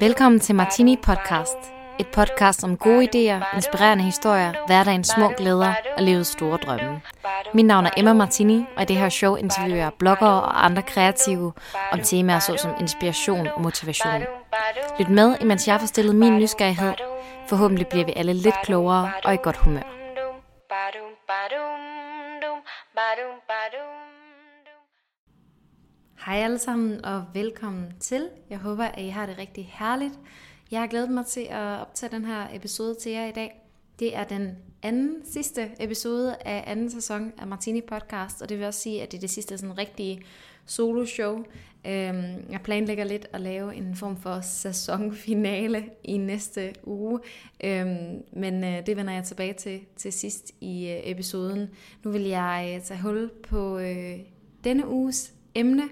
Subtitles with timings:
[0.00, 1.56] Velkommen til Martini Podcast.
[1.98, 7.00] Et podcast om gode idéer, inspirerende historier, hverdagens små glæder og livets store drømme.
[7.54, 10.82] Mit navn er Emma Martini, og i det her show interviewer jeg bloggere og andre
[10.82, 11.52] kreative
[11.92, 14.22] om temaer såsom inspiration og motivation.
[14.98, 16.92] Lyt med, imens jeg får stillet min nysgerrighed.
[17.48, 20.01] Forhåbentlig bliver vi alle lidt klogere og i godt humør.
[26.26, 28.28] Hej alle sammen og velkommen til.
[28.50, 30.18] Jeg håber, at I har det rigtig herligt.
[30.70, 33.62] Jeg har glædet mig til at optage den her episode til jer i dag.
[33.98, 38.66] Det er den anden sidste episode af anden sæson af Martini Podcast, og det vil
[38.66, 40.22] også sige, at det er det sidste sådan rigtige
[40.66, 41.36] solo-show.
[41.86, 47.20] Øhm, jeg planlægger lidt at lave en form for sæsonfinale i næste uge,
[47.64, 51.70] øhm, men øh, det vender jeg tilbage til til sidst i øh, episoden.
[52.04, 53.80] Nu vil jeg øh, tage hul på
[54.64, 55.88] denne uges emne,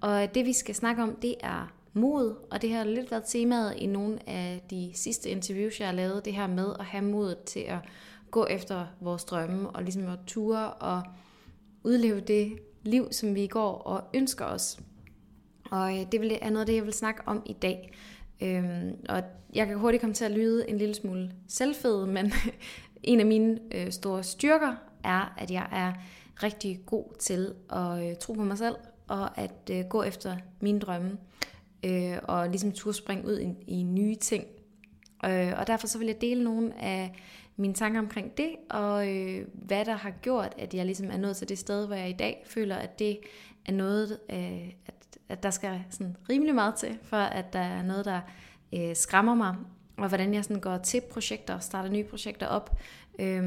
[0.00, 3.74] og det vi skal snakke om, det er mod, og det har lidt været temaet
[3.76, 7.34] i nogle af de sidste interviews, jeg har lavet, det her med at have mod
[7.46, 7.78] til at
[8.30, 11.02] gå efter vores drømme, og ligesom at ture og
[11.84, 14.78] udleve det liv, som vi går og ønsker os.
[15.70, 17.92] Og øh, det er noget af det, jeg vil snakke om i dag.
[18.42, 19.22] Øhm, og
[19.54, 22.32] jeg kan hurtigt komme til at lyde en lille smule selvfed, men
[23.02, 25.92] en af mine øh, store styrker er, at jeg er
[26.42, 28.76] rigtig god til at øh, tro på mig selv,
[29.14, 31.18] og at øh, gå efter mine drømme,
[31.84, 34.44] øh, og ligesom turde springe ud i, i nye ting.
[35.24, 37.12] Øh, og derfor så vil jeg dele nogle af
[37.56, 41.36] mine tanker omkring det, og øh, hvad der har gjort, at jeg ligesom er nået
[41.36, 42.44] til det sted, hvor jeg i dag.
[42.46, 43.18] Føler, at det
[43.66, 47.82] er noget, øh, at, at der skal sådan rimelig meget til, for at der er
[47.82, 48.20] noget, der
[48.74, 49.56] øh, skræmmer mig,
[49.96, 52.78] og hvordan jeg sådan går til projekter, og starter nye projekter op,
[53.18, 53.44] øh,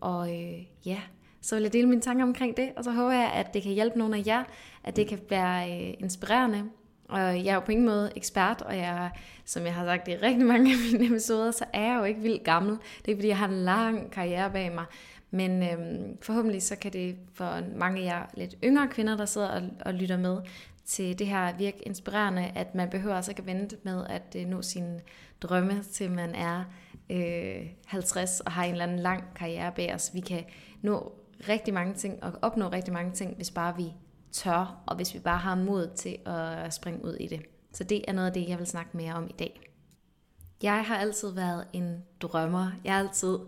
[0.00, 1.00] og øh, ja,
[1.42, 3.72] så vil jeg dele mine tanker omkring det, og så håber jeg, at det kan
[3.72, 4.44] hjælpe nogle af jer,
[4.84, 6.64] at det kan være øh, inspirerende.
[7.08, 9.10] Og jeg er jo på ingen måde ekspert, og jeg,
[9.44, 12.20] som jeg har sagt i rigtig mange af mine episoder, så er jeg jo ikke
[12.20, 12.76] vildt gammel.
[13.04, 14.84] Det er fordi, jeg har en lang karriere bag mig.
[15.30, 19.48] Men øhm, forhåbentlig så kan det for mange af jer lidt yngre kvinder, der sidder
[19.48, 20.36] og, og lytter med
[20.84, 24.46] til det her virke inspirerende, at man behøver altså ikke at vente med at øh,
[24.46, 25.00] nå sine
[25.42, 26.64] drømme, til man er
[27.10, 30.10] øh, 50 og har en eller anden lang karriere bag os.
[30.14, 30.44] Vi kan
[30.82, 31.12] nå
[31.48, 33.92] rigtig mange ting og opnå rigtig mange ting, hvis bare vi
[34.32, 37.42] tør, og hvis vi bare har mod til at springe ud i det.
[37.72, 39.60] Så det er noget af det, jeg vil snakke mere om i dag.
[40.62, 42.70] Jeg har altid været en drømmer.
[42.84, 43.38] Jeg har altid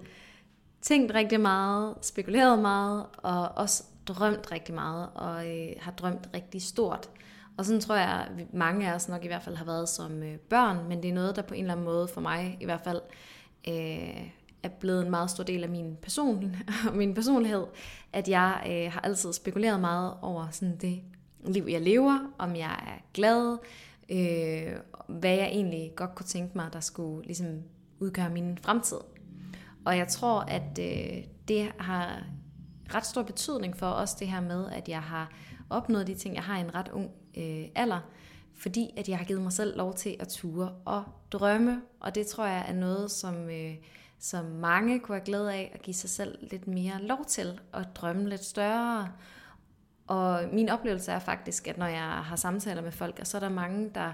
[0.82, 6.62] tænkt rigtig meget, spekuleret meget, og også drømt rigtig meget, og øh, har drømt rigtig
[6.62, 7.10] stort.
[7.58, 10.22] Og sådan tror jeg, at mange af os nok i hvert fald har været som
[10.22, 12.64] øh, børn, men det er noget, der på en eller anden måde for mig i
[12.64, 13.00] hvert fald
[13.68, 14.30] øh,
[14.64, 16.56] er blevet en meget stor del af min person
[16.94, 17.64] min personlighed,
[18.12, 21.00] at jeg øh, har altid spekuleret meget over sådan det
[21.44, 23.58] liv, jeg lever, om jeg er glad,
[24.08, 27.62] øh, hvad jeg egentlig godt kunne tænke mig, der skulle ligesom
[27.98, 28.98] udgøre min fremtid.
[29.84, 32.22] Og jeg tror, at øh, det har
[32.94, 35.32] ret stor betydning for os det her med, at jeg har
[35.70, 38.00] opnået de ting, jeg har i en ret ung øh, alder,
[38.54, 42.26] fordi at jeg har givet mig selv lov til at ture og drømme, og det
[42.26, 43.74] tror jeg er noget, som øh,
[44.24, 47.86] som mange kunne have glæde af at give sig selv lidt mere lov til at
[47.94, 49.08] drømme lidt større.
[50.06, 53.48] Og min oplevelse er faktisk, at når jeg har samtaler med folk, så er der
[53.48, 54.12] mange, der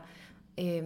[0.61, 0.83] øh,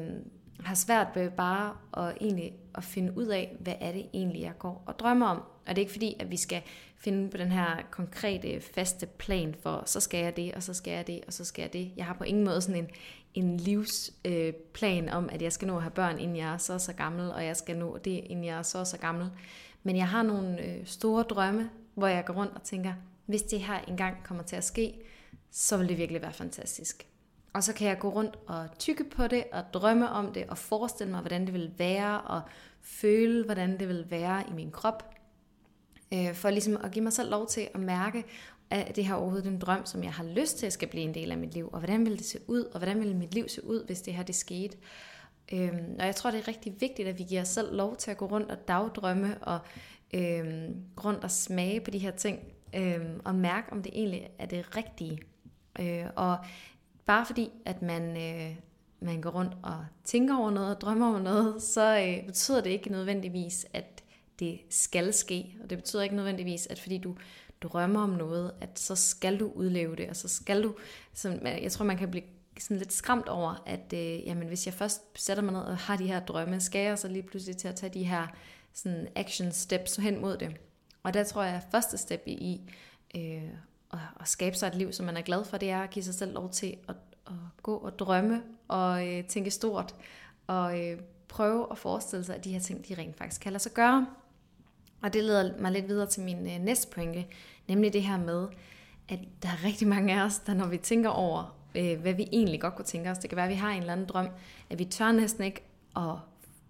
[0.64, 4.58] har svært ved bare at, egentlig at finde ud af, hvad er det egentlig, jeg
[4.58, 5.36] går og drømmer om.
[5.38, 6.62] Og det er ikke fordi, at vi skal
[6.97, 10.92] finde på den her konkrete, faste plan for, så skal jeg det, og så skal
[10.92, 11.92] jeg det, og så skal jeg det.
[11.97, 12.88] Jeg har på ingen måde sådan en,
[13.34, 16.78] en livsplan øh, om, at jeg skal nå at have børn, inden jeg er så
[16.78, 19.31] så gammel, og jeg skal nå det, inden jeg er så så gammel.
[19.82, 22.92] Men jeg har nogle øh, store drømme, hvor jeg går rundt og tænker,
[23.26, 24.94] hvis det her engang kommer til at ske,
[25.50, 27.06] så vil det virkelig være fantastisk.
[27.54, 30.59] Og så kan jeg gå rundt og tykke på det, og drømme om det, og
[30.59, 32.42] forestille mig, hvordan det vil være, og
[32.81, 35.15] føle, hvordan det vil være i min krop.
[36.14, 38.25] Øh, for ligesom at give mig selv lov til at mærke,
[38.70, 41.14] at det her overhovedet en drøm, som jeg har lyst til at skal blive en
[41.14, 43.48] del af mit liv, og hvordan vil det se ud, og hvordan vil mit liv
[43.48, 44.76] se ud, hvis det her det skete.
[45.52, 48.11] Øhm, og jeg tror, det er rigtig vigtigt, at vi giver os selv lov til
[48.11, 49.58] at gå rundt og dagdrømme, og
[50.14, 52.38] øhm, rundt og smage på de her ting,
[52.75, 55.19] øhm, og mærke, om det egentlig er det rigtige.
[55.81, 56.37] Øh, og
[57.06, 58.56] bare fordi, at man, øh,
[59.01, 62.71] man går rundt og tænker over noget og drømmer over noget, så øh, betyder det
[62.71, 64.05] ikke nødvendigvis, at
[64.39, 65.56] det skal ske.
[65.62, 67.17] Og det betyder ikke nødvendigvis, at fordi du
[67.62, 70.75] drømmer om noget, at så skal du udleve det, og så skal du,
[71.12, 72.25] Så, jeg tror man kan blive
[72.61, 75.97] sådan lidt skræmt over, at øh, jamen, hvis jeg først sætter mig ned og har
[75.97, 78.27] de her drømme, skal jeg så lige pludselig til at tage de her
[78.73, 80.56] sådan action steps hen mod det.
[81.03, 82.61] Og der tror jeg, at første step i
[83.17, 83.51] øh,
[83.94, 86.02] at, at skabe sig et liv, som man er glad for, det er at give
[86.02, 86.94] sig selv lov til at,
[87.26, 87.32] at
[87.62, 89.94] gå og drømme og øh, tænke stort
[90.46, 90.99] og øh,
[91.29, 94.06] prøve at forestille sig, at de her ting, de rent faktisk kan lade sig gøre.
[95.02, 97.25] Og det leder mig lidt videre til min øh, næste pointe,
[97.69, 98.49] nemlig det her med,
[99.08, 102.29] at der er rigtig mange af os, der når vi tænker over, øh, hvad vi
[102.32, 104.29] egentlig godt kunne tænke os, det kan være, at vi har en eller anden drøm,
[104.70, 105.62] at vi tør næsten ikke
[105.96, 106.14] at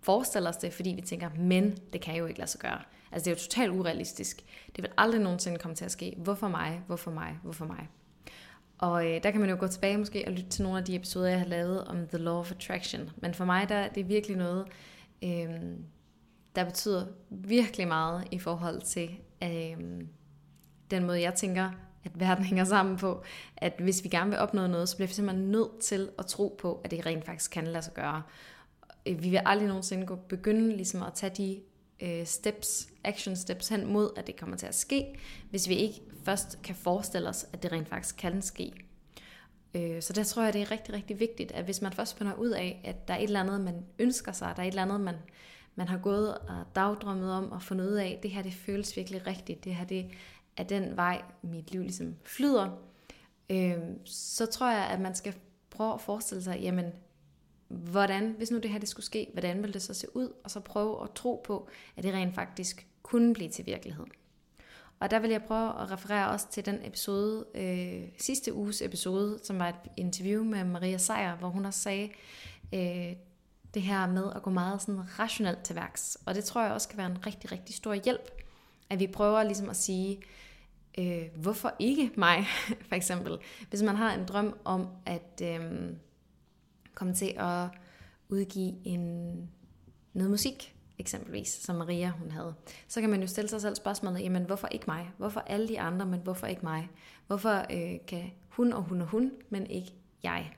[0.00, 2.80] forestille os det, fordi vi tænker, men det kan jo ikke lade sig gøre.
[3.14, 4.44] Altså det er jo totalt urealistisk.
[4.76, 6.14] Det vil aldrig nogensinde komme til at ske.
[6.18, 6.82] Hvorfor mig?
[6.86, 7.38] Hvorfor mig?
[7.42, 7.88] Hvorfor mig?
[8.78, 10.96] Og øh, der kan man jo gå tilbage måske og lytte til nogle af de
[10.96, 13.10] episoder, jeg har lavet om The Law of Attraction.
[13.16, 14.66] Men for mig, der det er virkelig noget,
[15.24, 15.48] øh,
[16.56, 19.10] der betyder virkelig meget i forhold til
[19.42, 19.76] øh,
[20.90, 21.70] den måde, jeg tænker,
[22.04, 23.22] at verden hænger sammen på.
[23.56, 26.56] At hvis vi gerne vil opnå noget, så bliver vi simpelthen nødt til at tro
[26.58, 28.22] på, at det rent faktisk kan lade sig gøre.
[29.06, 31.60] Øh, vi vil aldrig nogensinde gå begynde ligesom at tage de
[32.02, 35.18] øh, steps, action steps hen mod, at det kommer til at ske,
[35.50, 38.72] hvis vi ikke først kan forestille os, at det rent faktisk kan ske.
[39.74, 42.34] Øh, så der tror jeg, det er rigtig, rigtig vigtigt, at hvis man først finder
[42.34, 44.82] ud af, at der er et eller andet, man ønsker sig, der er et eller
[44.82, 45.16] andet, man,
[45.74, 49.26] man har gået og dagdrømmet om og fundet ud af, det her, det føles virkelig
[49.26, 50.10] rigtigt, det her, det
[50.56, 52.70] er den vej, mit liv ligesom flyder,
[53.50, 55.34] øh, så tror jeg, at man skal
[55.70, 56.92] prøve at forestille sig, jamen,
[57.74, 60.50] hvordan, hvis nu det her det skulle ske, hvordan ville det så se ud, og
[60.50, 64.04] så prøve at tro på, at det rent faktisk kunne blive til virkelighed.
[65.00, 69.38] Og der vil jeg prøve at referere også til den episode, øh, sidste uges episode,
[69.42, 72.10] som var et interview med Maria Sejer, hvor hun også sagde
[72.74, 73.16] øh,
[73.74, 76.18] det her med at gå meget sådan rationelt til værks.
[76.26, 78.30] Og det tror jeg også kan være en rigtig, rigtig stor hjælp,
[78.90, 80.22] at vi prøver ligesom at sige,
[80.98, 82.46] øh, hvorfor ikke mig,
[82.88, 83.38] for eksempel.
[83.70, 85.90] Hvis man har en drøm om at øh,
[86.94, 87.68] komme til at
[88.28, 89.34] udgive en,
[90.12, 92.54] noget musik, eksempelvis, som Maria hun havde,
[92.88, 95.10] så kan man jo stille sig selv spørgsmålet, jamen hvorfor ikke mig?
[95.18, 96.88] Hvorfor alle de andre, men hvorfor ikke mig?
[97.26, 99.92] Hvorfor øh, kan hun og hun og hun, men ikke
[100.22, 100.52] jeg?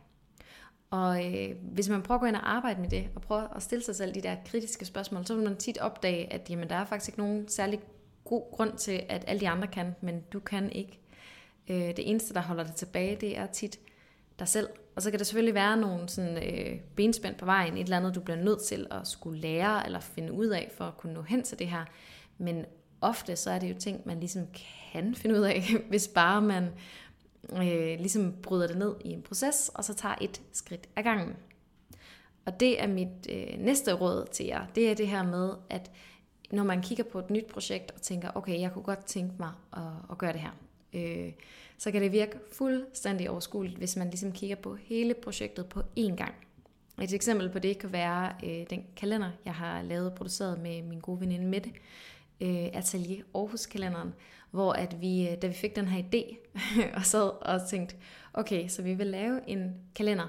[0.90, 3.62] Og øh, hvis man prøver at gå ind og arbejde med det, og prøver at
[3.62, 6.76] stille sig selv de der kritiske spørgsmål, så vil man tit opdage, at jamen, der
[6.76, 7.80] er faktisk ikke nogen særlig
[8.24, 11.00] god grund til, at alle de andre kan, men du kan ikke.
[11.68, 13.78] Øh, det eneste, der holder dig tilbage, det er tit
[14.38, 14.68] dig selv.
[14.96, 18.14] Og så kan der selvfølgelig være nogle sådan, øh, benspænd på vejen, et eller andet,
[18.14, 21.22] du bliver nødt til at skulle lære eller finde ud af for at kunne nå
[21.22, 21.84] hen til det her.
[22.38, 22.64] Men
[23.00, 24.46] ofte så er det jo ting, man ligesom
[24.92, 26.68] kan finde ud af, hvis bare man
[27.52, 31.36] øh, ligesom bryder det ned i en proces, og så tager et skridt ad gangen.
[32.46, 34.66] Og det er mit øh, næste råd til jer.
[34.74, 35.90] Det er det her med, at
[36.50, 39.52] når man kigger på et nyt projekt og tænker, okay, jeg kunne godt tænke mig
[39.72, 40.50] at, at gøre det her.
[40.92, 41.32] Øh,
[41.78, 46.14] så kan det virke fuldstændig overskueligt, hvis man ligesom kigger på hele projektet på én
[46.16, 46.34] gang.
[47.02, 50.82] Et eksempel på det kan være øh, den kalender, jeg har lavet og produceret med
[50.82, 51.70] min gode veninde Mette,
[52.40, 54.14] øh, Atelier Aarhus-kalenderen,
[54.50, 56.36] hvor at vi, øh, da vi fik den her idé,
[56.98, 57.96] og sad og tænkte,
[58.34, 60.26] okay, så vi vil lave en kalender.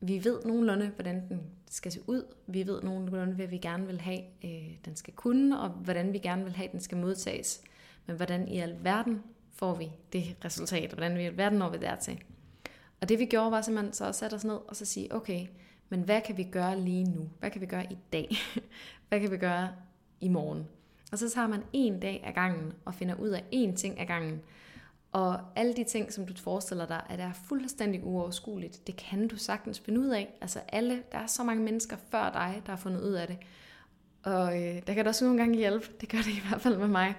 [0.00, 2.22] Vi ved nogenlunde, hvordan den skal se ud.
[2.46, 6.18] Vi ved nogenlunde, hvad vi gerne vil have, øh, den skal kunne, og hvordan vi
[6.18, 7.60] gerne vil have, den skal modtages.
[8.06, 9.22] Men hvordan i alverden
[9.58, 12.18] får vi det resultat, hvordan vi, verden når vi dertil.
[13.00, 15.46] Og det vi gjorde var simpelthen så at sætte os ned og så sige, okay,
[15.88, 17.28] men hvad kan vi gøre lige nu?
[17.38, 18.36] Hvad kan vi gøre i dag?
[19.08, 19.68] hvad kan vi gøre
[20.20, 20.66] i morgen?
[21.12, 24.06] Og så tager man en dag ad gangen og finder ud af én ting ad
[24.06, 24.40] gangen.
[25.12, 29.36] Og alle de ting, som du forestiller dig, at er fuldstændig uoverskueligt, det kan du
[29.36, 30.38] sagtens finde ud af.
[30.40, 33.38] Altså alle, der er så mange mennesker før dig, der har fundet ud af det.
[34.22, 36.76] Og øh, der kan det også nogle gange hjælpe, det gør det i hvert fald
[36.76, 37.14] med mig,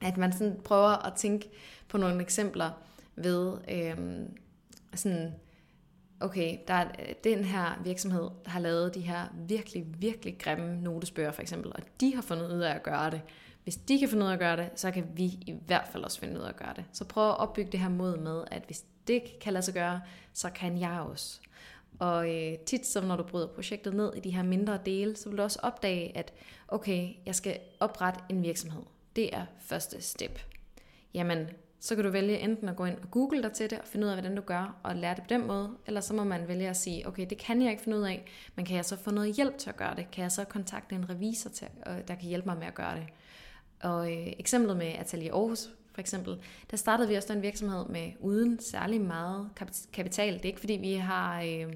[0.00, 1.50] at man sådan prøver at tænke
[1.88, 2.70] på nogle eksempler
[3.16, 3.96] ved øh,
[4.94, 5.34] sådan,
[6.20, 6.88] okay, der er
[7.24, 11.80] den her virksomhed, der har lavet de her virkelig, virkelig grimme notesbøger for eksempel, og
[12.00, 13.20] de har fundet ud af at gøre det.
[13.64, 16.04] Hvis de kan finde ud af at gøre det, så kan vi i hvert fald
[16.04, 16.84] også finde ud af at gøre det.
[16.92, 20.00] Så prøv at opbygge det her mod med, at hvis det kan lade sig gøre,
[20.32, 21.40] så kan jeg også.
[21.98, 25.28] Og øh, tit, så når du bryder projektet ned i de her mindre dele, så
[25.28, 26.32] vil du også opdage, at
[26.68, 28.82] okay, jeg skal oprette en virksomhed.
[29.16, 30.40] Det er første step.
[31.14, 31.46] Jamen,
[31.80, 34.06] så kan du vælge enten at gå ind og google dig til det og finde
[34.06, 36.48] ud af, hvordan du gør, og lære det på den måde, eller så må man
[36.48, 38.96] vælge at sige, okay, det kan jeg ikke finde ud af, men kan jeg så
[38.96, 40.10] få noget hjælp til at gøre det?
[40.10, 41.68] Kan jeg så kontakte en revisor, til,
[42.08, 43.06] der kan hjælpe mig med at gøre det?
[43.80, 46.36] Og øh, eksemplet med Atelier Aarhus, for eksempel,
[46.70, 49.50] der startede vi også den virksomhed med uden særlig meget
[49.92, 50.34] kapital.
[50.34, 51.72] Det er ikke fordi, vi har øh,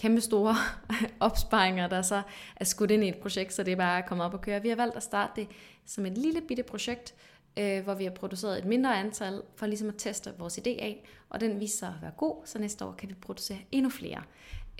[0.00, 0.54] kæmpe store
[1.20, 2.22] opsparinger, der så
[2.56, 4.62] er skudt ind i et projekt, så det er bare kommet op og køre.
[4.62, 5.48] Vi har valgt at starte det
[5.86, 7.14] som et lille bitte projekt,
[7.58, 11.04] øh, hvor vi har produceret et mindre antal, for ligesom at teste vores idé af,
[11.28, 14.22] og den viser sig at være god, så næste år kan vi producere endnu flere.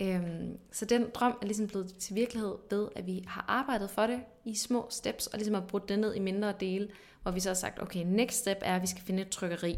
[0.03, 4.07] Øhm, så den drøm er ligesom blevet til virkelighed ved, at vi har arbejdet for
[4.07, 6.89] det i små steps, og ligesom har brudt det ned i mindre dele,
[7.23, 9.77] hvor vi så har sagt, okay, next step er, at vi skal finde et trykkeri.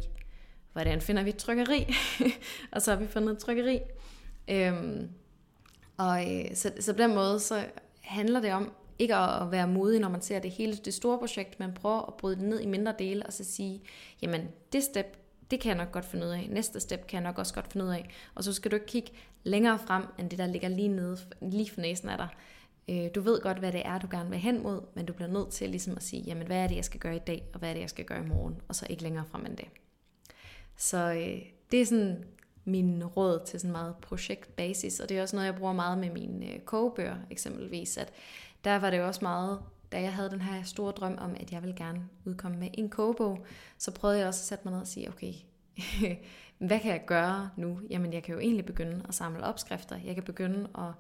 [0.73, 1.95] hvordan finder vi et trykkeri?
[2.73, 3.81] og så har vi fundet et trykkeri.
[4.49, 5.09] Øhm,
[6.03, 7.65] og øh, så, så på den måde, så
[8.01, 11.61] handler det om ikke at være modig, når man ser det hele det store projekt,
[11.61, 13.83] men prøver at bryde det ned i mindre dele, og så sige,
[14.23, 15.17] jamen det step,
[15.51, 16.49] det kan jeg nok godt finde ud af.
[16.51, 18.09] Næste step kan jeg nok også godt finde ud af.
[18.35, 19.13] Og så skal du ikke kigge
[19.45, 22.29] længere frem, end det der ligger lige nede, lige for næsen af dig.
[22.89, 25.29] Øh, du ved godt, hvad det er, du gerne vil hen mod, men du bliver
[25.31, 27.59] nødt til ligesom at sige, jamen hvad er det, jeg skal gøre i dag, og
[27.59, 29.69] hvad er det, jeg skal gøre i morgen, og så ikke længere frem end det.
[30.77, 32.25] Så øh, det er sådan
[32.65, 36.11] min råd til sådan meget projektbasis, og det er også noget, jeg bruger meget med
[36.11, 38.13] mine øh, kogebøger eksempelvis, at
[38.65, 39.61] der var det jo også meget,
[39.93, 42.89] da jeg havde den her store drøm om, at jeg ville gerne udkomme med en
[42.89, 43.47] kogebog,
[43.79, 45.33] så prøvede jeg også at sætte mig ned og sige, okay,
[46.69, 47.81] hvad kan jeg gøre nu?
[47.91, 49.97] Jamen, jeg kan jo egentlig begynde at samle opskrifter.
[50.05, 50.93] Jeg kan begynde at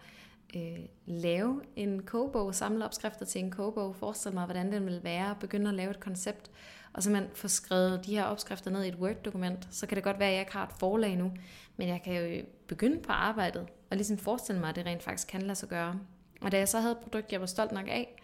[0.56, 5.36] øh, lave en kogebog, samle opskrifter til en kogebog, forestille mig, hvordan den vil være,
[5.40, 6.50] begynde at lave et koncept,
[6.92, 10.04] og så man får skrevet de her opskrifter ned i et Word-dokument, så kan det
[10.04, 11.32] godt være, at jeg ikke har et forlag nu,
[11.76, 15.28] men jeg kan jo begynde på arbejdet, og ligesom forestille mig, at det rent faktisk
[15.28, 15.98] kan lade sig gøre.
[16.40, 18.16] Og da jeg så havde et produkt, jeg var stolt nok af,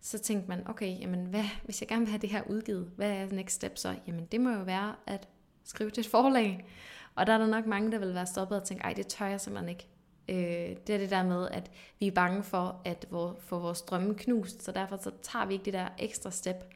[0.00, 3.10] så tænkte man, okay, jamen hvad, hvis jeg gerne vil have det her udgivet, hvad
[3.10, 3.94] er next step så?
[4.06, 5.28] Jamen det må jo være at
[5.64, 6.66] skrive til et forlag.
[7.14, 9.26] Og der er der nok mange, der vil være stoppet og tænke, ej, det tør
[9.26, 9.88] jeg simpelthen ikke.
[10.28, 13.06] Øh, det er det der med, at vi er bange for at
[13.38, 16.74] få vores drømme knust, så derfor så tager vi ikke det der ekstra step.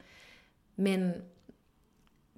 [0.75, 1.13] Men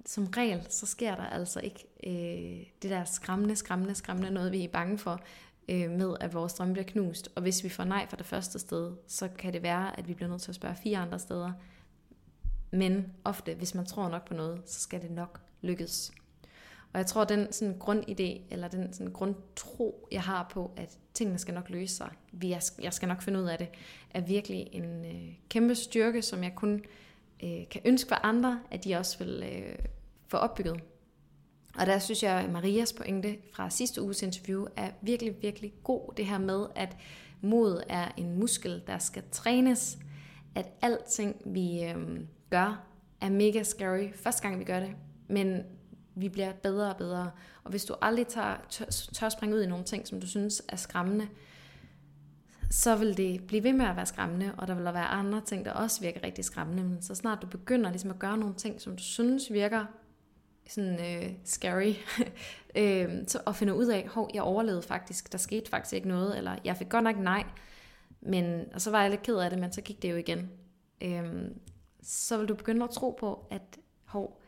[0.06, 4.64] som regel, så sker der altså ikke øh, det der skræmmende, skræmmende, skræmmende noget, vi
[4.64, 5.20] er bange for,
[5.68, 7.28] øh, med at vores drømme bliver knust.
[7.34, 10.14] Og hvis vi får nej fra det første sted, så kan det være, at vi
[10.14, 11.52] bliver nødt til at spørge fire andre steder.
[12.70, 16.12] Men ofte, hvis man tror nok på noget, så skal det nok lykkes.
[16.94, 21.38] Og jeg tror, den sådan grundidé, eller den sådan grundtro, jeg har på, at tingene
[21.38, 22.10] skal nok løse sig,
[22.82, 23.68] jeg skal nok finde ud af det,
[24.10, 26.84] er virkelig en øh, kæmpe styrke, som jeg kun
[27.44, 29.78] øh, kan ønske for andre, at de også vil øh,
[30.28, 30.80] få opbygget.
[31.78, 36.12] Og der synes jeg, at Marias pointe fra sidste uges interview er virkelig, virkelig god.
[36.16, 36.96] Det her med, at
[37.40, 39.98] mod er en muskel, der skal trænes.
[40.54, 42.20] At alting, vi øh,
[42.50, 42.86] gør,
[43.20, 44.92] er mega scary første gang, vi gør det.
[45.28, 45.62] Men
[46.14, 47.30] vi bliver bedre og bedre.
[47.64, 50.62] Og hvis du aldrig tager, tør, tør springe ud i nogle ting, som du synes
[50.68, 51.28] er skræmmende,
[52.70, 55.40] så vil det blive ved med at være skræmmende, og der vil der være andre
[55.40, 56.84] ting, der også virker rigtig skræmmende.
[56.84, 59.84] Men så snart du begynder ligesom at gøre nogle ting, som du synes virker
[60.68, 61.94] sådan øh, scary,
[62.80, 66.38] øh, så at finde ud af, hov, jeg overlevede faktisk, der skete faktisk ikke noget,
[66.38, 67.44] eller jeg fik godt nok nej,
[68.20, 70.50] men, og så var jeg lidt ked af det, men så gik det jo igen.
[71.02, 71.50] Øh,
[72.02, 74.40] så vil du begynde at tro på, at hov,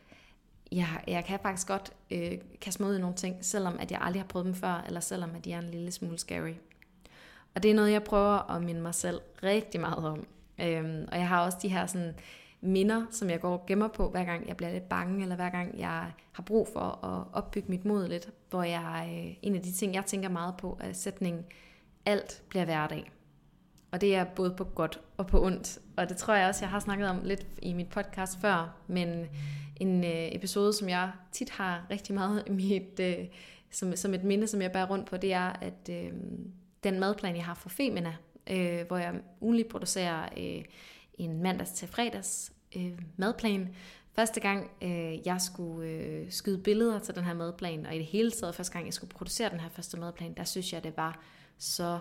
[0.71, 2.31] jeg, jeg kan faktisk godt øh,
[2.61, 4.99] kaste mig ud i nogle ting, selvom at jeg aldrig har prøvet dem før, eller
[4.99, 6.53] selvom at de er en lille smule scary.
[7.55, 10.27] Og det er noget, jeg prøver at minde mig selv rigtig meget om.
[10.61, 12.15] Øhm, og jeg har også de her sådan,
[12.61, 15.49] minder, som jeg går og gemmer på, hver gang jeg bliver lidt bange, eller hver
[15.49, 19.61] gang jeg har brug for at opbygge mit mod lidt, hvor jeg, øh, en af
[19.61, 21.45] de ting, jeg tænker meget på, er sætningen,
[22.05, 23.11] alt bliver hverdag.
[23.91, 25.79] Og det er både på godt og på ondt.
[25.97, 29.25] Og det tror jeg også, jeg har snakket om lidt i mit podcast før, men
[29.79, 33.25] en øh, episode, som jeg tit har rigtig meget i mit, øh,
[33.71, 36.11] som, som et minde, som jeg bærer rundt på, det er, at øh,
[36.83, 38.15] den madplan, jeg har for Femina,
[38.49, 40.63] øh, hvor jeg ugenligt producerer øh,
[41.13, 43.75] en mandags til fredags øh, madplan.
[44.15, 48.05] Første gang øh, jeg skulle øh, skyde billeder til den her madplan, og i det
[48.05, 50.97] hele taget første gang jeg skulle producere den her første madplan, der synes jeg, det
[50.97, 51.19] var
[51.57, 51.99] så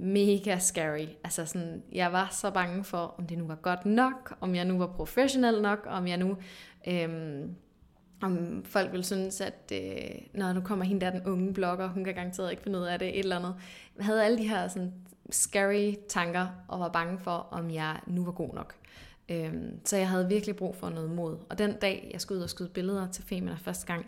[0.00, 1.06] mega scary.
[1.24, 4.64] Altså sådan, jeg var så bange for, om det nu var godt nok, om jeg
[4.64, 6.36] nu var professionel nok, om jeg nu...
[6.88, 7.54] Øhm,
[8.22, 12.04] om folk vil synes, at øh, når nu kommer hende der, den unge blogger, hun
[12.04, 13.54] kan garanteret ikke finde ud af det, et eller andet.
[13.96, 14.92] Jeg havde alle de her sådan,
[15.30, 18.74] scary tanker, og var bange for, om jeg nu var god nok.
[19.28, 21.38] Øhm, så jeg havde virkelig brug for noget mod.
[21.50, 24.06] Og den dag, jeg skulle ud og skyde billeder til Femina første gang,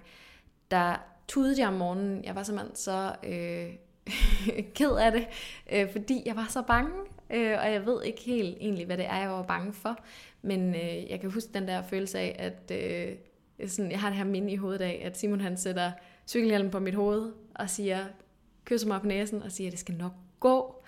[0.71, 0.97] der
[1.29, 2.25] tudede jeg om morgenen.
[2.25, 3.75] Jeg var simpelthen så øh,
[4.77, 5.27] ked af det,
[5.73, 6.93] øh, fordi jeg var så bange.
[7.31, 9.99] Øh, og jeg ved ikke helt egentlig, hvad det er, jeg var bange for.
[10.43, 14.19] Men øh, jeg kan huske den der følelse af, at øh, sådan, jeg har det
[14.19, 15.93] her minde i hovedet af, at Simon han sætter
[16.27, 17.99] cykelhjelmen på mit hoved og siger,
[18.65, 20.85] kysser mig på næsen og siger, at det skal nok gå.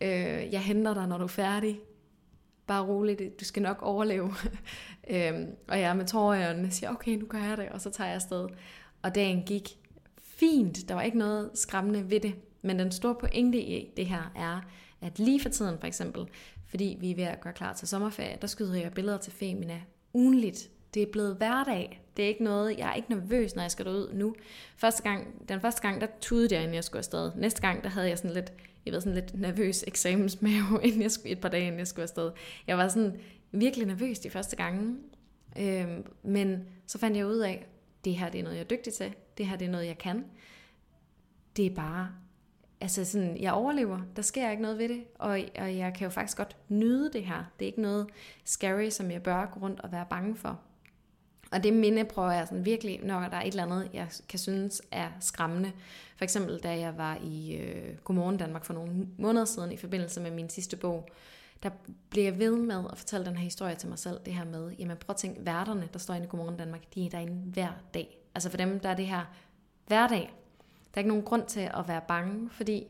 [0.00, 1.80] Øh, jeg henter dig, når du er færdig.
[2.66, 4.32] Bare roligt, du skal nok overleve.
[5.10, 5.32] øh,
[5.68, 8.08] og jeg med tårer i øjnene siger, okay, nu gør jeg det, og så tager
[8.08, 8.48] jeg afsted.
[9.02, 9.78] Og dagen gik
[10.22, 10.88] fint.
[10.88, 12.34] Der var ikke noget skræmmende ved det.
[12.62, 14.60] Men den store pointe i det her er,
[15.00, 16.26] at lige for tiden for eksempel,
[16.66, 19.80] fordi vi er ved at gøre klar til sommerferie, der skyder jeg billeder til Femina
[20.12, 20.70] ugenligt.
[20.94, 22.02] Det er blevet hverdag.
[22.16, 24.34] Det er ikke noget, jeg er ikke nervøs, når jeg skal ud nu.
[24.76, 27.32] Første gang, den første gang, der tudede jeg, inden jeg skulle afsted.
[27.36, 28.52] Næste gang, der havde jeg sådan lidt,
[28.86, 32.02] jeg ved, sådan lidt nervøs eksamensmave, inden jeg skulle, et par dage, inden jeg skulle
[32.02, 32.32] afsted.
[32.66, 33.20] Jeg var sådan
[33.52, 34.96] virkelig nervøs de første gange.
[35.58, 37.66] Øhm, men så fandt jeg ud af,
[38.04, 39.98] det her det er noget, jeg er dygtig til, det her det er noget, jeg
[39.98, 40.24] kan.
[41.56, 42.08] Det er bare,
[42.80, 46.10] altså sådan, jeg overlever, der sker ikke noget ved det, og, og jeg kan jo
[46.10, 47.44] faktisk godt nyde det her.
[47.58, 48.06] Det er ikke noget
[48.44, 50.60] scary, som jeg bør gå rundt og være bange for.
[51.52, 54.38] Og det minde prøver jeg sådan virkelig, når der er et eller andet, jeg kan
[54.38, 55.72] synes er skræmmende.
[56.16, 60.20] For eksempel da jeg var i øh, Godmorgen Danmark for nogle måneder siden i forbindelse
[60.20, 61.08] med min sidste bog,
[61.62, 61.70] der
[62.10, 64.70] blev jeg ved med at fortælle den her historie til mig selv, det her med,
[64.78, 67.70] jamen prøv at tænke, værterne, der står inde i Godmorgen Danmark, de er derinde hver
[67.94, 68.18] dag.
[68.34, 69.24] Altså for dem, der er det her
[69.86, 70.39] hverdag.
[70.94, 72.86] Der er ikke nogen grund til at være bange, fordi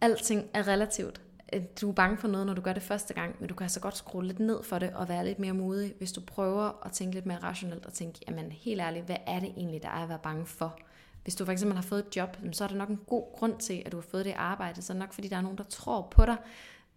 [0.00, 1.20] alting er relativt.
[1.52, 3.64] Øh, du er bange for noget, når du gør det første gang, men du kan
[3.64, 6.86] altså godt skrue lidt ned for det og være lidt mere modig, hvis du prøver
[6.86, 9.88] at tænke lidt mere rationelt og tænke, jamen helt ærligt, hvad er det egentlig, der
[9.88, 10.78] er at være bange for?
[11.22, 13.58] Hvis du for eksempel har fået et job, så er der nok en god grund
[13.58, 14.82] til, at du har fået det arbejde.
[14.82, 16.36] Så er det nok, fordi der er nogen, der tror på dig.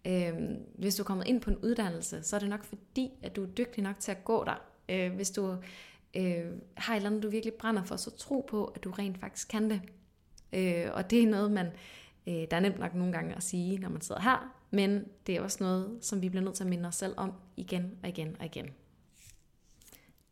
[0.04, 3.36] Øhm, hvis du er kommet ind på en uddannelse, så er det nok fordi, at
[3.36, 4.62] du er dygtig nok til at gå der.
[4.88, 5.56] Øh, hvis du
[6.16, 9.18] øh, har et eller andet, du virkelig brænder for, så tro på, at du rent
[9.18, 9.80] faktisk kan det.
[10.52, 11.66] Øh, og det er noget, man,
[12.26, 15.36] øh, der er nemt nok nogle gange at sige, når man sidder her, men det
[15.36, 18.08] er også noget, som vi bliver nødt til at minde os selv om igen og
[18.08, 18.66] igen og igen.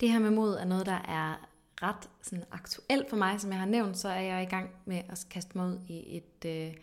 [0.00, 1.48] Det her med mod er noget, der er
[1.82, 3.40] ret sådan aktuelt for mig.
[3.40, 6.16] Som jeg har nævnt, så er jeg i gang med at kaste mig ud i
[6.16, 6.74] et, øh,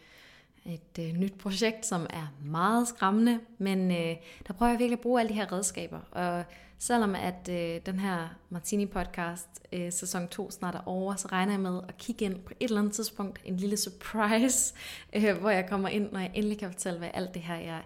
[0.66, 4.16] et øh, nyt projekt, som er meget skræmmende, men øh,
[4.48, 6.00] der prøver jeg virkelig at bruge alle de her redskaber.
[6.12, 6.44] Og
[6.80, 11.54] selvom at øh, den her Martini podcast øh, sæson 2 snart er over, så regner
[11.54, 14.74] jeg med at kigge ind på et eller andet tidspunkt, en lille surprise,
[15.16, 17.84] øh, hvor jeg kommer ind, når jeg endelig kan fortælle, hvad alt det her, jeg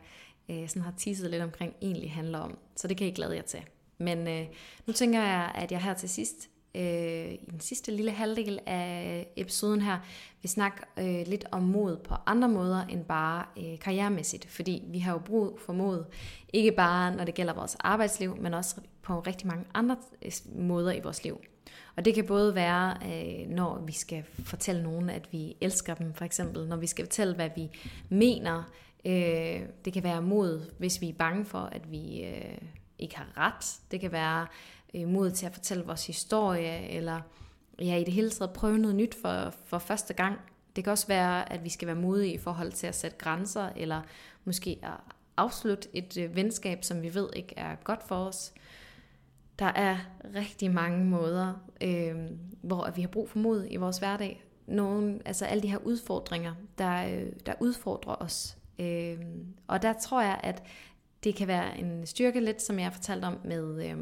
[0.50, 2.58] øh, sådan har teaset lidt omkring, egentlig handler om.
[2.76, 3.60] Så det kan jeg glæde jer til.
[3.98, 4.46] Men øh,
[4.86, 9.28] nu tænker jeg, at jeg her til sidst øh, i den sidste lille halvdel af
[9.36, 10.00] episoden her
[10.42, 14.50] vil snakke øh, lidt om mod på andre måder end bare øh, karrieremæssigt.
[14.50, 16.04] Fordi vi har jo brug for mod,
[16.54, 20.92] ikke bare når det gælder vores arbejdsliv, men også på rigtig mange andre øh, måder
[20.92, 21.40] i vores liv.
[21.96, 26.14] Og det kan både være, øh, når vi skal fortælle nogen, at vi elsker dem,
[26.14, 27.70] for eksempel, når vi skal fortælle, hvad vi
[28.10, 28.64] mener.
[29.06, 32.58] Øh, det kan være mod, hvis vi er bange for, at vi øh,
[33.00, 33.80] ikke har ret.
[33.92, 34.48] Det kan være
[34.96, 37.22] øh, mod til at fortælle vores historie, eller
[37.80, 40.40] ja, i det hele taget prøve noget nyt for, for første gang.
[40.76, 43.70] Det kan også være, at vi skal være modige i forhold til at sætte grænser,
[43.76, 44.02] eller
[44.46, 48.54] måske at afslutte et øh, venskab, som vi ved ikke er godt for os.
[49.60, 49.98] Der er
[50.36, 52.16] rigtig mange måder, øh,
[52.62, 54.44] hvor vi har brug for mod i vores hverdag.
[54.68, 58.58] Nogle, altså alle de her udfordringer, der, øh, der udfordrer os.
[58.80, 59.18] Øh,
[59.68, 60.64] og der tror jeg, at
[61.24, 63.90] det kan være en styrke lidt, som jeg har fortalt om med...
[63.90, 63.98] Øh,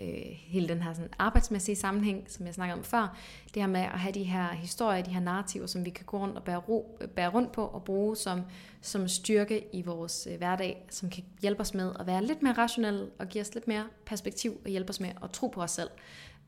[0.00, 3.16] øh, hele den her sådan arbejdsmæssige sammenhæng, som jeg snakkede om før.
[3.54, 6.18] Det her med at have de her historier, de her narrativer, som vi kan gå
[6.18, 8.42] rundt og bære, ro, bære rundt på og bruge som,
[8.80, 12.52] som styrke i vores øh, hverdag, som kan hjælpe os med at være lidt mere
[12.52, 15.70] rationelle og give os lidt mere perspektiv og hjælpe os med at tro på os
[15.70, 15.90] selv,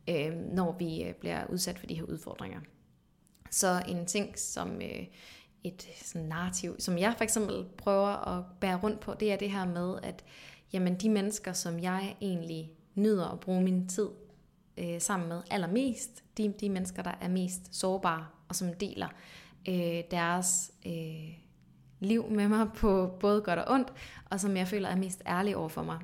[0.09, 2.61] øh, når vi øh, bliver udsat for de her udfordringer.
[3.51, 4.83] Så en ting som...
[4.83, 5.07] Øh,
[5.65, 9.51] et sådan narrativ, som jeg for eksempel prøver at bære rundt på, det er det
[9.51, 10.25] her med, at
[10.73, 14.09] jamen, de mennesker, som jeg egentlig nyder at bruge min tid
[14.78, 16.24] øh, sammen med allermest.
[16.38, 19.09] De, de mennesker, der er mest sårbare og som deler
[19.68, 21.38] øh, deres øh,
[22.00, 23.92] liv med mig på både godt og ondt,
[24.31, 25.98] og som jeg føler er mest ærlige over for mig.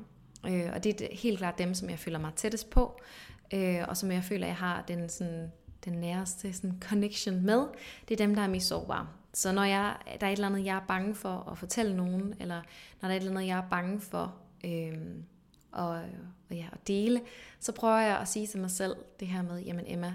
[0.47, 3.01] Øh, og det er helt klart dem, som jeg føler mig tættest på,
[3.55, 5.53] øh, og som jeg føler, jeg har den, sådan,
[5.85, 7.67] den næreste sådan, connection med.
[8.09, 9.09] Det er dem, der er mest sårbare.
[9.35, 12.35] Så når jeg, der er et eller andet, jeg er bange for at fortælle nogen,
[12.41, 12.63] eller
[13.01, 14.35] når der er et eller andet, jeg er bange for...
[14.65, 14.93] Øh,
[15.73, 17.21] og, og, ja, og dele,
[17.61, 20.15] så prøver jeg at sige til mig selv det her med, jamen Emma,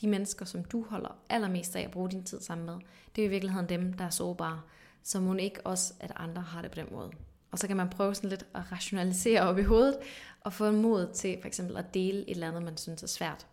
[0.00, 2.76] de mennesker, som du holder allermest af at bruge din tid sammen med,
[3.16, 4.60] det er i virkeligheden dem, der er sårbare.
[5.02, 7.10] Så må ikke også, at andre har det på den måde.
[7.50, 9.96] Og så kan man prøve sådan lidt at rationalisere op i hovedet,
[10.40, 13.46] og få mod til for eksempel at dele et eller andet, man synes er svært.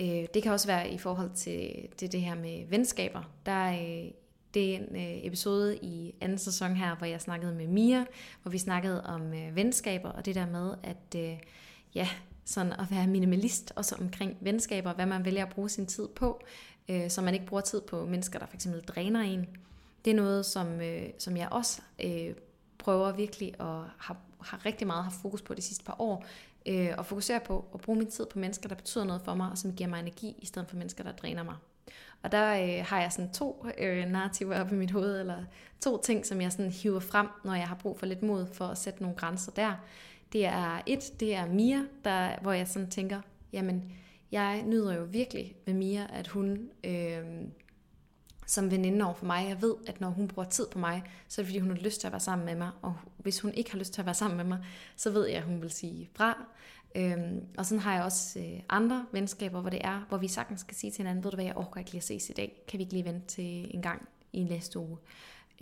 [0.00, 3.22] Øh, det kan også være i forhold til det, det her med venskaber.
[3.46, 4.10] Der øh,
[4.54, 8.04] det er en øh, episode i anden sæson her, hvor jeg snakkede med Mia,
[8.42, 11.38] hvor vi snakkede om øh, venskaber, og det der med, at øh,
[11.94, 12.08] ja,
[12.44, 16.42] sådan at være minimalist, også omkring venskaber, hvad man vælger at bruge sin tid på,
[16.88, 19.46] øh, så man ikke bruger tid på mennesker, der fx dræner en.
[20.04, 22.34] Det er noget, som, øh, som jeg også øh,
[22.78, 26.24] prøver virkelig at have, har rigtig meget haft fokus på de sidste par år,
[26.66, 29.50] øh, og fokusere på at bruge min tid på mennesker, der betyder noget for mig,
[29.50, 31.54] og som giver mig energi, i stedet for mennesker, der dræner mig.
[32.22, 35.44] Og der øh, har jeg sådan to øh, narrativer op i mit hoved, eller
[35.80, 38.64] to ting, som jeg sådan hiver frem, når jeg har brug for lidt mod for
[38.64, 39.74] at sætte nogle grænser der.
[40.32, 43.20] Det er et, det er Mia, der, hvor jeg sådan tænker,
[43.52, 43.92] jamen,
[44.32, 47.24] jeg nyder jo virkelig ved Mia, at hun øh,
[48.50, 51.40] som veninde over for mig, jeg ved, at når hun bruger tid på mig, så
[51.40, 53.54] er det fordi, hun har lyst til at være sammen med mig, og hvis hun
[53.54, 54.58] ikke har lyst til at være sammen med mig,
[54.96, 56.44] så ved jeg, at hun vil sige fra.
[56.94, 60.60] Øhm, og sådan har jeg også øh, andre venskaber, hvor det er, hvor vi sagtens
[60.60, 62.62] skal sige til hinanden, ved du hvad, jeg overgår ikke lige at ses i dag,
[62.68, 64.98] kan vi ikke lige vente til en gang i næste uge.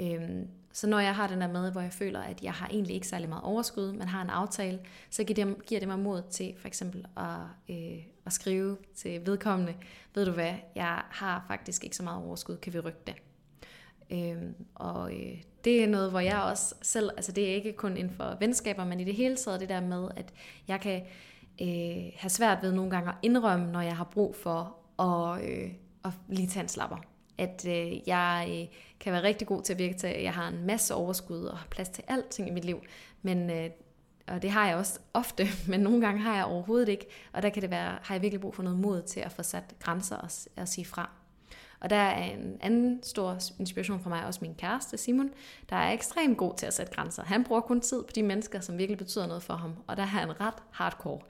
[0.00, 2.94] Øhm, så når jeg har den der med, hvor jeg føler, at jeg har egentlig
[2.94, 4.78] ikke særlig meget overskud, men har en aftale,
[5.10, 9.26] så giver det, giver det mig mod til for eksempel at, øh, at skrive til
[9.26, 9.74] vedkommende,
[10.14, 13.14] ved du hvad, jeg har faktisk ikke så meget overskud, kan vi rykke det?
[14.10, 17.96] Øhm, og øh, det er noget, hvor jeg også selv, altså det er ikke kun
[17.96, 20.32] inden for venskaber, men i det hele taget det der med, at
[20.68, 21.02] jeg kan
[21.62, 25.70] øh, have svært ved nogle gange at indrømme, når jeg har brug for at, øh,
[26.04, 26.96] at lige tage en slapper.
[27.38, 30.48] At øh, jeg øh, kan være rigtig god til at virke til, at jeg har
[30.48, 32.80] en masse overskud og har plads til alting i mit liv.
[33.22, 33.70] Men, øh,
[34.26, 37.06] og det har jeg også ofte, men nogle gange har jeg overhovedet ikke.
[37.32, 39.42] Og der kan det være, har jeg virkelig brug for noget mod til at få
[39.42, 41.10] sat grænser og, og sige fra.
[41.80, 45.30] Og der er en anden stor inspiration for mig, også min kæreste Simon,
[45.70, 47.24] der er ekstremt god til at sætte grænser.
[47.24, 50.02] Han bruger kun tid på de mennesker, som virkelig betyder noget for ham, og der
[50.02, 51.20] er han ret hardcore.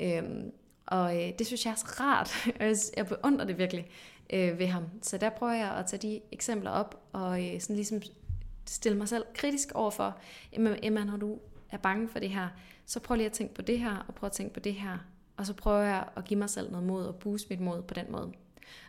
[0.00, 0.52] Øhm,
[0.86, 3.86] og øh, det synes jeg er så rart, og jeg beundrer det virkelig
[4.32, 4.84] øh, ved ham.
[5.02, 8.02] Så der prøver jeg at tage de eksempler op, og øh, sådan ligesom
[8.66, 10.18] stille mig selv kritisk over for,
[10.52, 11.38] Emma, når du
[11.70, 12.48] er bange for det her,
[12.86, 14.98] så prøv lige at tænke på det her, og prøv at tænke på det her,
[15.36, 17.94] og så prøver jeg at give mig selv noget mod, og booste mit mod på
[17.94, 18.32] den måde.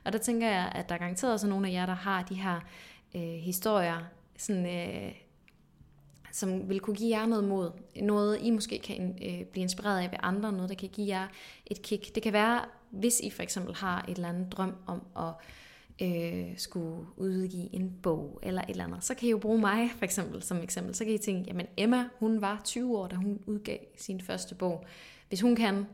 [0.04, 2.36] Og der tænker jeg, at der er garanteret også nogle af jer, der har de
[2.36, 2.60] her
[3.16, 3.98] øh, historier,
[4.38, 5.12] sådan, øh,
[6.32, 7.72] som vil kunne give jer noget mod.
[8.02, 11.28] Noget, I måske kan øh, blive inspireret af ved andre, noget, der kan give jer
[11.66, 12.16] et kick.
[12.16, 15.34] Det kan være, hvis I for eksempel har et eller andet drøm om at
[16.02, 19.92] øh, skulle udgive en bog eller et eller andet, så kan I jo bruge mig
[19.98, 20.96] for eksempel som eksempel.
[20.96, 24.56] Så kan I tænke, jamen Emma, hun var 20 år, da hun udgav sin første
[24.56, 24.86] bog.
[25.30, 25.86] Hvis hun kan,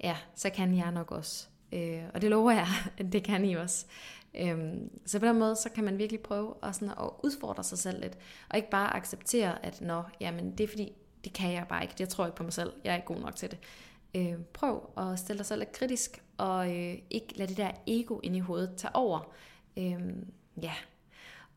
[0.00, 1.48] ja, så kan jeg nok også.
[1.72, 2.66] Øh, og det lover jeg,
[2.98, 3.86] at det kan I også.
[4.34, 7.78] Øhm, så på den måde, så kan man virkelig prøve at, sådan at udfordre sig
[7.78, 8.18] selv lidt,
[8.50, 10.92] og ikke bare acceptere, at nå, jamen det er fordi,
[11.24, 13.20] det kan jeg bare ikke, jeg tror ikke på mig selv, jeg er ikke god
[13.20, 13.58] nok til det.
[14.14, 18.20] Øh, prøv at stille dig selv lidt kritisk, og øh, ikke lade det der ego
[18.22, 19.34] ind i hovedet tage over.
[19.76, 20.00] Øh,
[20.62, 20.72] ja.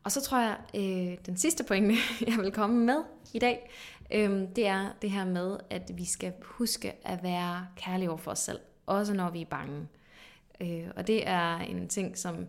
[0.04, 1.94] Og så tror jeg, øh, den sidste pointe,
[2.28, 3.02] jeg vil komme med
[3.32, 3.70] i dag,
[4.12, 8.30] øh, det er det her med, at vi skal huske at være kærlige over for
[8.30, 9.80] os selv, også når vi er bange.
[9.80, 9.86] Øh,
[10.60, 12.46] Øh, og det er en ting, som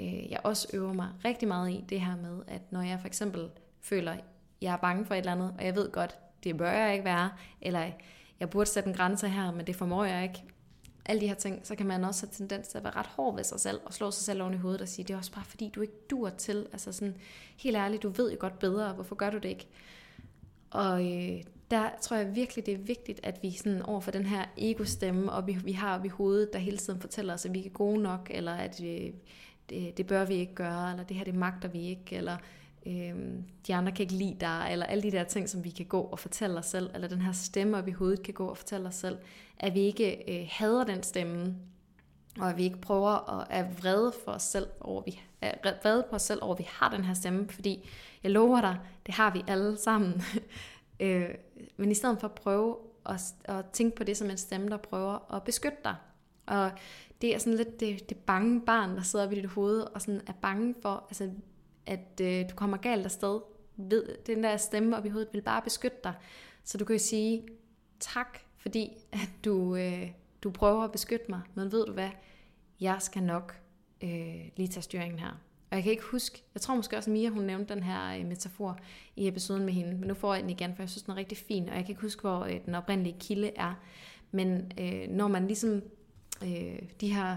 [0.00, 3.06] øh, jeg også øver mig rigtig meget i, det her med, at når jeg for
[3.06, 4.16] eksempel føler,
[4.60, 7.04] jeg er bange for et eller andet, og jeg ved godt, det bør jeg ikke
[7.04, 7.90] være, eller
[8.40, 10.44] jeg burde sætte en grænse her, men det formår jeg ikke.
[11.06, 13.34] Alle de her ting, så kan man også have tendens til at være ret hård
[13.34, 15.32] ved sig selv, og slå sig selv oven i hovedet og sige, det er også
[15.32, 16.66] bare fordi, du ikke dur til.
[16.72, 17.16] Altså sådan,
[17.56, 19.68] helt ærligt, du ved jo godt bedre, hvorfor gør du det ikke?
[20.70, 24.26] Og øh, der tror jeg virkelig, det er vigtigt, at vi sådan over for den
[24.26, 27.54] her ego-stemme, og vi, vi har op i hovedet, der hele tiden fortæller os, at
[27.54, 29.14] vi er gode nok, eller at vi,
[29.70, 32.36] det, det bør vi ikke gøre, eller det her, det magter vi ikke, eller
[32.86, 33.14] øh,
[33.66, 36.00] de andre kan ikke lide dig, eller alle de der ting, som vi kan gå
[36.00, 38.88] og fortælle os selv, eller den her stemme op i hovedet kan gå og fortælle
[38.88, 39.18] os selv,
[39.58, 41.56] at vi ikke øh, hader den stemme,
[42.40, 46.04] og at vi ikke prøver at er vrede for os selv over, vi er vrede
[46.10, 47.88] på os selv over, at vi har den her stemme, fordi
[48.22, 50.22] jeg lover dig, det har vi alle sammen.
[51.00, 51.28] øh,
[51.76, 52.76] men i stedet for at prøve
[53.06, 55.96] at, at tænke på det som en stemme, der prøver at beskytte dig.
[56.46, 56.70] Og
[57.22, 60.20] det er sådan lidt det, det bange barn, der sidder ved dit hoved og sådan
[60.26, 61.30] er bange for, altså,
[61.86, 63.40] at øh, du kommer galt afsted.
[63.76, 66.14] Ved, den der stemme op i hovedet vil bare beskytte dig.
[66.64, 67.48] Så du kan jo sige
[68.00, 70.10] tak, fordi at du, øh,
[70.42, 71.40] du prøver at beskytte mig.
[71.54, 72.10] Men ved du hvad?
[72.80, 73.60] Jeg skal nok
[74.02, 75.40] øh, lige tage styringen her.
[75.72, 78.26] Og jeg kan ikke huske, jeg tror måske også Mia, hun nævnte den her øh,
[78.26, 78.78] metafor
[79.16, 81.16] i episoden med hende, men nu får jeg den igen, for jeg synes, den er
[81.16, 83.74] rigtig fin, og jeg kan ikke huske, hvor øh, den oprindelige kilde er.
[84.30, 85.82] Men øh, når man ligesom
[86.42, 87.36] øh, de her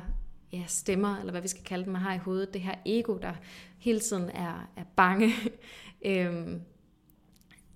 [0.53, 3.17] ja, stemmer, eller hvad vi skal kalde dem, man har i hovedet, det her ego,
[3.17, 3.33] der
[3.79, 5.31] hele tiden er, er bange,
[6.05, 6.47] øh,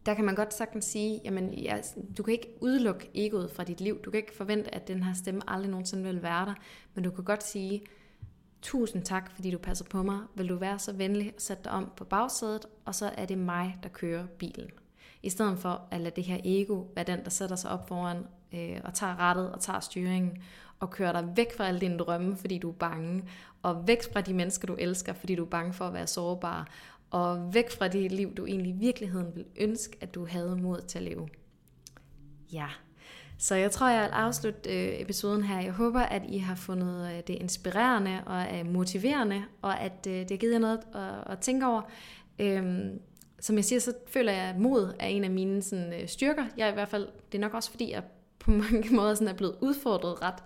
[0.05, 1.77] der kan man godt sagtens sige, jamen ja,
[2.17, 4.01] du kan ikke udelukke egoet fra dit liv.
[4.01, 6.53] Du kan ikke forvente, at den her stemme aldrig nogensinde vil være der.
[6.93, 7.81] Men du kan godt sige,
[8.61, 10.19] tusind tak, fordi du passer på mig.
[10.35, 13.37] Vil du være så venlig at sætte dig om på bagsædet, og så er det
[13.37, 14.69] mig, der kører bilen.
[15.23, 18.25] I stedet for at lade det her ego være den, der sætter sig op foran
[18.53, 20.43] øh, og tager rettet og tager styringen
[20.79, 23.23] og kører dig væk fra alle dine drømme, fordi du er bange,
[23.61, 26.67] og væk fra de mennesker, du elsker, fordi du er bange for at være sårbar,
[27.11, 30.81] og væk fra det liv, du egentlig i virkeligheden vil ønske, at du havde mod
[30.81, 31.29] til at leve.
[32.53, 32.67] Ja,
[33.41, 35.61] så jeg tror, jeg vil afslutte øh, episoden her.
[35.61, 40.13] Jeg håber, at I har fundet øh, det inspirerende og øh, motiverende, og at øh,
[40.13, 41.81] det har givet jer noget at, at tænke over.
[42.39, 43.01] Øhm,
[43.39, 46.45] som jeg siger, så føler jeg, at mod er en af mine sådan, øh, styrker.
[46.57, 48.03] Jeg er i hvert fald, det er nok også fordi, jeg
[48.39, 50.43] på mange måder sådan er blevet udfordret ret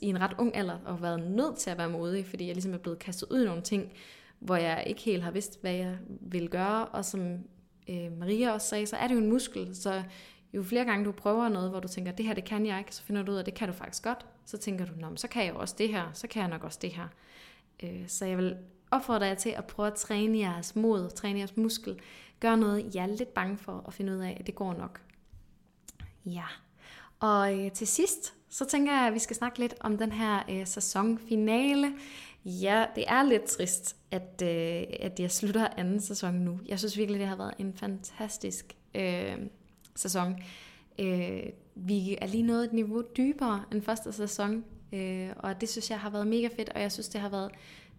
[0.00, 2.74] i en ret ung alder, og været nødt til at være modig, fordi jeg ligesom
[2.74, 3.92] er blevet kastet ud i nogle ting,
[4.38, 7.38] hvor jeg ikke helt har vidst, hvad jeg vil gøre, og som
[7.88, 10.02] øh, Maria også sagde, så er det jo en muskel, så
[10.56, 12.94] jo flere gange du prøver noget, hvor du tænker, det her det kan jeg ikke,
[12.94, 14.26] så finder du ud af, det kan du faktisk godt.
[14.46, 16.64] Så tænker du, Nå, så kan jeg jo også det her, så kan jeg nok
[16.64, 17.08] også det her.
[17.82, 18.56] Øh, så jeg vil
[18.90, 22.00] opfordre jer til at prøve at træne jeres mod, træne jeres muskel.
[22.40, 25.00] Gør noget, jeg er lidt bange for at finde ud af, at det går nok.
[26.26, 26.44] Ja.
[27.20, 30.42] Og øh, til sidst, så tænker jeg, at vi skal snakke lidt om den her
[30.50, 31.94] øh, sæsonfinale.
[32.44, 36.60] Ja, det er lidt trist, at, øh, at jeg slutter anden sæson nu.
[36.66, 39.36] Jeg synes virkelig, det har været en fantastisk øh,
[39.96, 40.36] sæson.
[40.98, 41.42] Øh,
[41.74, 46.00] vi er lige nået et niveau dybere end første sæson, øh, og det synes jeg
[46.00, 47.50] har været mega fedt, og jeg synes, det har været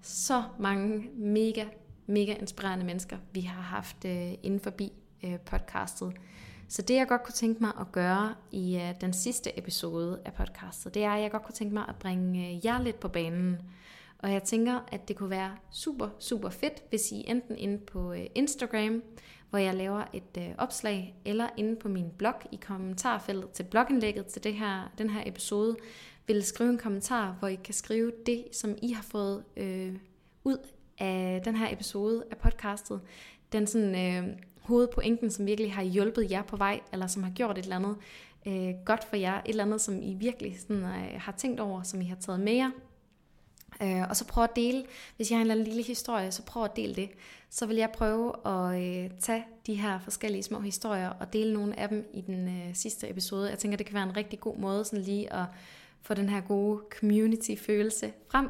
[0.01, 1.65] så mange mega,
[2.07, 4.91] mega inspirerende mennesker, vi har haft øh, inden forbi
[5.23, 6.13] øh, podcastet.
[6.67, 10.33] Så det jeg godt kunne tænke mig at gøre i øh, den sidste episode af
[10.33, 13.07] podcastet, det er, at jeg godt kunne tænke mig at bringe øh, jer lidt på
[13.07, 13.57] banen.
[14.19, 18.13] Og jeg tænker, at det kunne være super, super fedt, hvis I enten inde på
[18.13, 19.03] øh, Instagram,
[19.55, 24.25] hvor jeg laver et øh, opslag, eller inde på min blog i kommentarfeltet til blogindlægget
[24.25, 25.75] til det her, den her episode,
[26.27, 29.95] vil skrive en kommentar, hvor I kan skrive det, som I har fået øh,
[30.43, 30.57] ud
[30.97, 33.01] af den her episode af podcastet.
[33.51, 34.23] Den sådan...
[34.25, 37.75] øh, hovedpointen, som virkelig har hjulpet jer på vej, eller som har gjort et eller
[37.75, 37.97] andet
[38.47, 41.83] øh, godt for jer, et eller andet, som I virkelig sådan, øh, har tænkt over,
[41.83, 42.71] som I har taget med jer.
[43.81, 46.43] Øh, og så prøv at dele, hvis jeg har en eller anden lille historie, så
[46.45, 47.09] prøv at dele det.
[47.55, 51.79] Så vil jeg prøve at øh, tage de her forskellige små historier og dele nogle
[51.79, 53.49] af dem i den øh, sidste episode.
[53.49, 55.45] Jeg tænker, det kan være en rigtig god måde sådan lige at
[56.01, 58.49] få den her gode community-følelse frem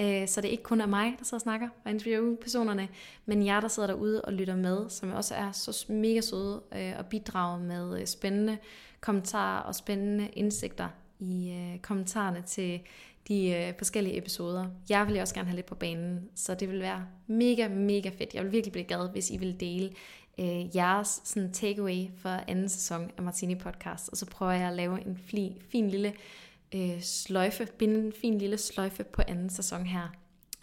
[0.00, 2.88] øh, så det ikke kun er mig, der sidder og snakker og interviewer personerne,
[3.26, 6.92] men jer, der sidder derude og lytter med, som også er så mega søde øh,
[6.98, 8.58] og bidrager med øh, spændende
[9.00, 10.88] kommentarer og spændende indsigter
[11.18, 12.80] i øh, kommentarerne til
[13.28, 14.66] de øh, forskellige episoder.
[14.88, 18.34] Jeg vil også gerne have lidt på banen, så det vil være mega, mega fedt.
[18.34, 19.92] Jeg vil virkelig blive glad, hvis I vil dele
[20.38, 24.76] øh, jeres sådan, takeaway for anden sæson af Martini Podcast, og så prøver jeg at
[24.76, 26.12] lave en fli, fin lille
[26.74, 30.08] øh, sløjfe, binde en fin lille sløjfe på anden sæson her,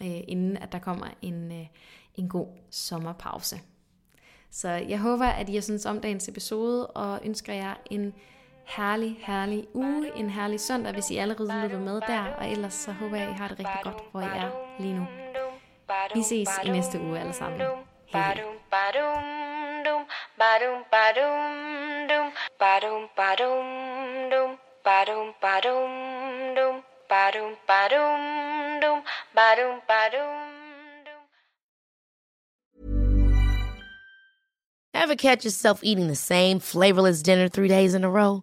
[0.02, 1.66] øh, inden at der kommer en, øh,
[2.14, 3.60] en god sommerpause.
[4.50, 8.14] Så jeg håber, at I har synes om dagens episode, og ønsker jer en
[8.76, 12.92] herlig, herlig uge, en herlig søndag, hvis I allerede lytter med der, og ellers så
[12.92, 15.06] håber jeg, I har det rigtig godt, hvor I er lige nu.
[16.14, 17.60] Vi ses i næste uge alle sammen.
[34.94, 38.42] Ever catch yourself eating the same flavorless dinner three days in a row?